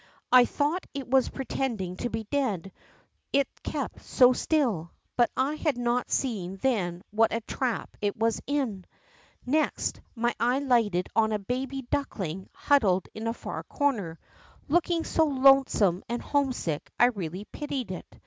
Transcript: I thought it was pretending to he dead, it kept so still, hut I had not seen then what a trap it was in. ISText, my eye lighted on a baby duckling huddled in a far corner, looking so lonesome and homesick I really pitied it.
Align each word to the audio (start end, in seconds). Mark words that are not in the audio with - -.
I 0.31 0.45
thought 0.45 0.83
it 0.95 1.07
was 1.07 1.29
pretending 1.29 1.95
to 1.97 2.09
he 2.11 2.23
dead, 2.31 2.71
it 3.31 3.47
kept 3.61 4.01
so 4.01 4.33
still, 4.33 4.89
hut 5.19 5.29
I 5.37 5.53
had 5.53 5.77
not 5.77 6.09
seen 6.09 6.55
then 6.55 7.03
what 7.11 7.31
a 7.31 7.41
trap 7.41 7.95
it 8.01 8.17
was 8.17 8.41
in. 8.47 8.85
ISText, 9.47 9.99
my 10.15 10.33
eye 10.39 10.57
lighted 10.57 11.07
on 11.15 11.31
a 11.31 11.37
baby 11.37 11.83
duckling 11.91 12.49
huddled 12.51 13.09
in 13.13 13.27
a 13.27 13.33
far 13.35 13.61
corner, 13.61 14.17
looking 14.67 15.03
so 15.03 15.25
lonesome 15.25 16.03
and 16.09 16.19
homesick 16.19 16.89
I 16.97 17.05
really 17.09 17.45
pitied 17.45 17.91
it. 17.91 18.15